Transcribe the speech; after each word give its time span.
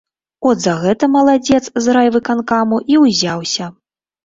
От 0.51 0.63
за 0.63 0.71
гэта 0.85 1.09
маладзец 1.17 1.69
з 1.87 1.95
райвыканкому 1.99 2.83
і 2.95 3.01
ўзяўся. 3.05 3.73